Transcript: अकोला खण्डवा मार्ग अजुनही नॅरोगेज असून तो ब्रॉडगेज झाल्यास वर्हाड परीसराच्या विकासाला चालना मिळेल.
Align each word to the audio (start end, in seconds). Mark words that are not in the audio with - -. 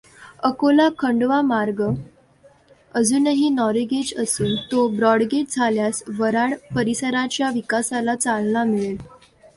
अकोला 0.43 0.87
खण्डवा 0.99 1.41
मार्ग 1.41 1.81
अजुनही 2.95 3.49
नॅरोगेज 3.49 4.13
असून 4.19 4.55
तो 4.71 4.87
ब्रॉडगेज 4.95 5.55
झाल्यास 5.55 6.03
वर्हाड 6.19 6.53
परीसराच्या 6.75 7.49
विकासाला 7.49 8.15
चालना 8.15 8.63
मिळेल. 8.63 8.97